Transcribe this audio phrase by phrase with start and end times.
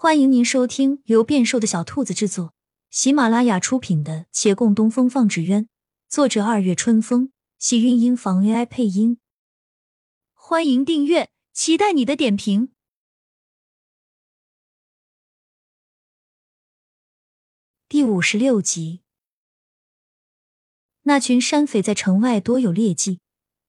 [0.00, 2.54] 欢迎您收听由变瘦的小兔子制作、
[2.88, 5.64] 喜马拉雅出品的《且共东风放纸鸢》，
[6.08, 9.18] 作者二月春风，喜韵音房 AI 配音。
[10.34, 12.70] 欢迎订阅，期待你的点评。
[17.88, 19.00] 第五十六集，
[21.02, 23.18] 那群山匪在城外多有劣迹，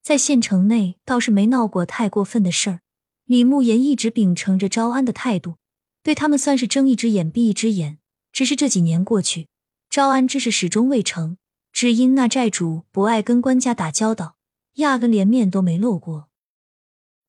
[0.00, 2.82] 在县城内倒是没闹过太过分的事儿。
[3.24, 5.56] 李慕言一直秉承着招安的态度。
[6.02, 7.98] 对他们算是睁一只眼闭一只眼，
[8.32, 9.48] 只是这几年过去，
[9.88, 11.36] 招安之事始终未成，
[11.72, 14.36] 只因那债主不爱跟官家打交道，
[14.74, 16.28] 压根连面都没露过。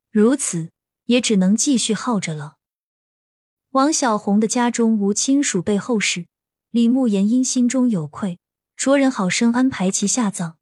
[0.10, 0.72] 如此，
[1.06, 2.58] 也只能继续耗着了。
[3.72, 6.28] 王小红的家中无亲属备后事，
[6.70, 8.40] 李慕言因心中有愧，
[8.76, 10.58] 着人好生安排其下葬。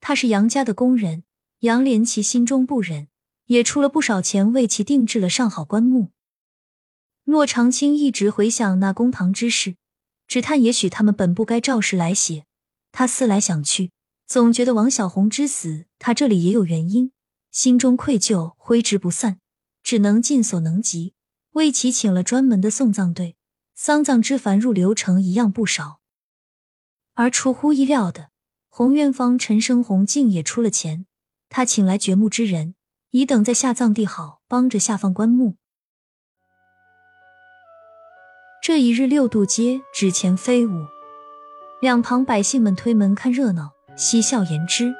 [0.00, 1.24] 他是杨家的工人，
[1.60, 3.08] 杨连奇心中不忍，
[3.46, 6.12] 也出了不少钱为其定制了上好棺木。
[7.24, 9.76] 骆长青一直回想那公堂之事，
[10.26, 12.44] 只叹也许他们本不该照实来写。
[12.92, 13.90] 他思来想去，
[14.26, 17.12] 总觉得王小红之死，他这里也有原因，
[17.50, 19.38] 心中愧疚挥之不散，
[19.82, 21.14] 只能尽所能及，
[21.52, 23.36] 为其请了专门的送葬队。
[23.74, 25.98] 丧葬之繁入流程一样不少，
[27.14, 28.30] 而出乎意料的，
[28.68, 31.06] 洪元芳陈生红竟也出了钱，
[31.48, 32.76] 他请来掘墓之人，
[33.10, 35.56] 以等在下葬地好帮着下放棺木。
[38.66, 40.86] 这一日，六渡街纸钱飞舞，
[41.82, 44.90] 两旁百姓们推门看热闹，嬉笑言之。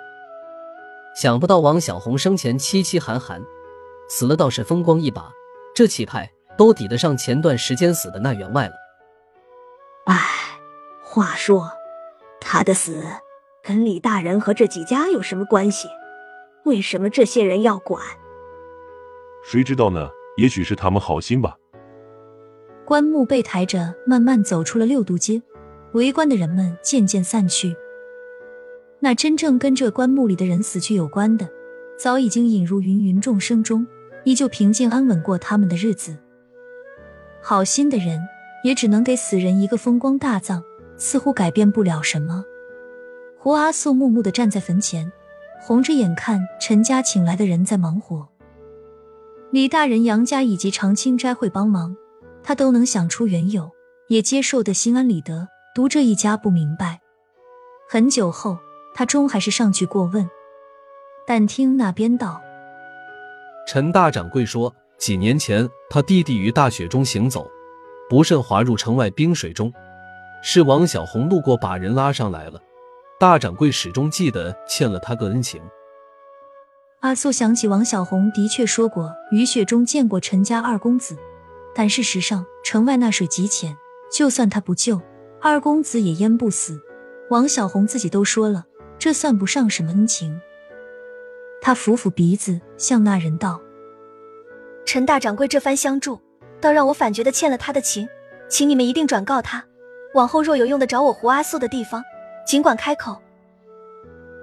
[1.16, 3.42] 想不到王小红生前凄凄寒寒，
[4.06, 5.32] 死了倒是风光一把，
[5.74, 8.74] 这气派都抵得上前段时间死的那员外了。
[10.04, 10.20] 唉，
[11.02, 11.70] 话说
[12.42, 13.02] 他的死
[13.62, 15.88] 跟李大人和这几家有什么关系？
[16.66, 18.02] 为什么这些人要管？
[19.42, 20.10] 谁知道呢？
[20.36, 21.56] 也许是他们好心吧。
[22.84, 25.42] 棺木被抬着，慢慢走出了六渡街。
[25.92, 27.76] 围观的人们渐渐散去。
[28.98, 31.48] 那真正跟这棺木里的人死去有关的，
[31.96, 33.86] 早已经引入芸芸众生中，
[34.24, 36.16] 依旧平静安稳过他们的日子。
[37.40, 38.20] 好心的人
[38.64, 40.62] 也只能给死人一个风光大葬，
[40.96, 42.44] 似乎改变不了什么。
[43.38, 45.12] 胡阿素木木的站在坟前，
[45.60, 48.26] 红着眼看陈家请来的人在忙活。
[49.52, 51.96] 李大人、杨家以及长青斋会帮忙。
[52.44, 53.70] 他都能想出缘由，
[54.08, 55.48] 也接受的心安理得。
[55.74, 57.00] 独这一家不明白。
[57.88, 58.58] 很久后，
[58.94, 60.28] 他终还是上去过问。
[61.26, 62.40] 但听那边道
[63.66, 67.50] ：“陈大掌柜说，几年前他弟弟于大雪中行走，
[68.08, 69.72] 不慎滑入城外冰水中，
[70.42, 72.60] 是王小红路过把人拉上来了。
[73.18, 75.60] 大掌柜始终记得欠了他个恩情。”
[77.00, 81.16] 阿素想起王小红的确说过，于雪中见过陈家二公子。
[81.74, 83.76] 但事实上，城外那水极浅，
[84.12, 85.00] 就算他不救，
[85.40, 86.80] 二公子也淹不死。
[87.30, 88.64] 王小红自己都说了，
[88.98, 90.40] 这算不上什么恩情。
[91.60, 93.60] 他抚抚鼻子，向那人道
[94.86, 96.20] ：“陈大掌柜这番相助，
[96.60, 98.06] 倒让我反觉得欠了他的情，
[98.48, 99.64] 请你们一定转告他，
[100.14, 102.04] 往后若有用得着我胡阿素的地方，
[102.46, 103.20] 尽管开口。”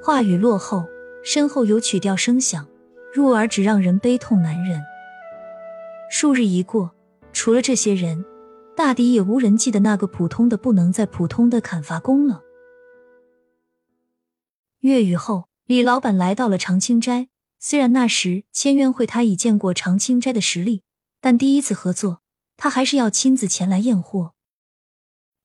[0.03, 0.84] 话语落后，
[1.24, 2.68] 身后有曲调声响，
[3.13, 4.81] 入耳只让人悲痛难忍。
[6.09, 6.92] 数日一过。
[7.34, 8.25] 除了这些人，
[8.75, 12.42] 大抵也无人记得那个普通的不能再普通的砍伐工了。
[14.80, 17.28] 月雨后，李老板来到了长青斋。
[17.59, 20.81] 虽然那时千渊会他已见过长青斋的实力，
[21.19, 22.22] 但第一次合作，
[22.58, 24.34] 他还是要亲自前来验货。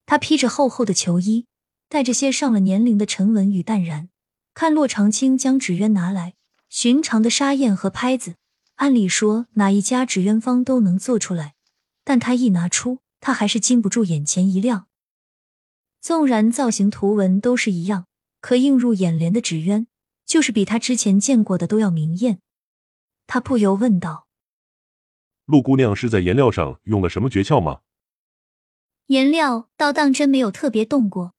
[0.07, 1.45] 他披着厚厚的裘衣，
[1.91, 4.09] 带着些上了年龄的沉稳与淡然。
[4.55, 6.33] 看骆长青将纸鸢拿来，
[6.71, 8.37] 寻常的沙砚和拍子，
[8.77, 11.56] 按理说哪一家纸鸢坊都能做出来。
[12.07, 14.87] 但他一拿出，他还是禁不住眼前一亮。
[16.01, 18.07] 纵然造型图文都是一样，
[18.41, 19.89] 可映入眼帘的纸鸢，
[20.25, 22.39] 就是比他之前见过的都要明艳。
[23.27, 24.29] 他不由问道
[25.47, 27.81] ：“陆姑娘是在颜料上用了什么诀窍吗？”
[29.09, 31.35] 颜料倒当真没有特别动过，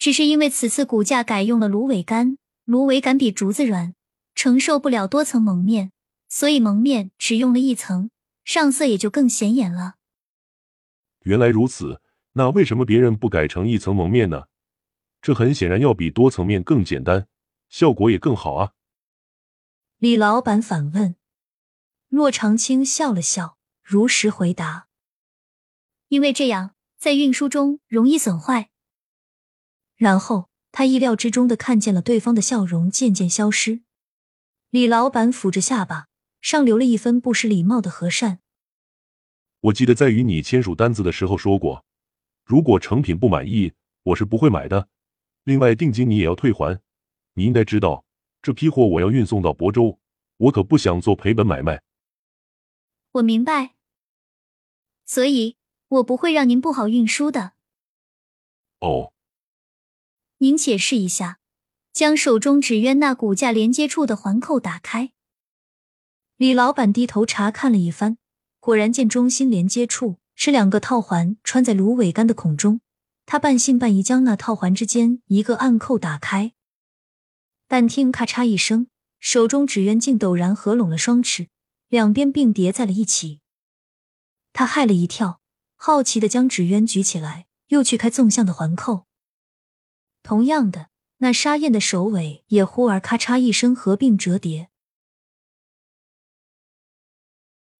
[0.00, 3.94] 只是因为此次骨架改用了芦苇杆，芦苇杆比竹子软，
[4.34, 5.92] 承受不了多层蒙面，
[6.28, 8.10] 所以蒙面只用了一层，
[8.44, 9.94] 上色也就更显眼了。
[11.28, 12.00] 原来如此，
[12.32, 14.44] 那为什么别人不改成一层蒙面呢？
[15.20, 17.28] 这很显然要比多层面更简单，
[17.68, 18.72] 效果也更好啊！
[19.98, 21.16] 李老板反问。
[22.08, 24.88] 骆长青笑了笑，如实回答
[26.08, 28.70] ：“因为这样在运输中容易损坏。”
[29.96, 33.82] 然后他意料之中的看见了对方的笑容渐渐消失。
[34.70, 36.06] 李老板抚着下巴，
[36.40, 38.38] 上留了一分不失礼貌的和善。
[39.60, 41.84] 我记得在与你签署单子的时候说过，
[42.44, 43.72] 如果成品不满意，
[44.04, 44.88] 我是不会买的。
[45.44, 46.80] 另外，定金你也要退还。
[47.34, 48.04] 你应该知道，
[48.40, 49.98] 这批货我要运送到亳州，
[50.36, 51.82] 我可不想做赔本买卖。
[53.12, 53.74] 我明白，
[55.04, 55.56] 所以
[55.88, 57.54] 我不会让您不好运输的。
[58.80, 59.12] 哦，
[60.38, 61.40] 您解释一下，
[61.92, 65.12] 将手中纸鸢那骨架连接处的环扣打开。
[66.36, 68.18] 李老板低头查看了一番。
[68.60, 72.80] 果然见中心连接处是两个套环，穿在芦苇杆的孔中。
[73.24, 76.54] 他半信半疑将那套环之间一个暗扣打开，
[77.66, 78.86] 但听咔嚓一声，
[79.20, 81.48] 手中纸鸢竟陡然合拢了双翅，
[81.88, 83.40] 两边并叠在了一起。
[84.54, 85.40] 他害了一跳，
[85.76, 89.04] 好奇的将纸鸢举起来，又去开纵向的环扣。
[90.22, 90.88] 同样的，
[91.18, 94.67] 那沙燕的首尾也忽而咔嚓一声合并折叠。